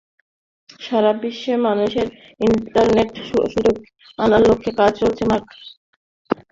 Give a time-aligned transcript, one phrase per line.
[0.79, 2.03] সারা বিশ্বের মানুষকে
[2.41, 3.73] ইন্টারনেট সংযোগে
[4.19, 5.47] আনার লক্ষ্যে কাজ করে চলেছেন মার্ক।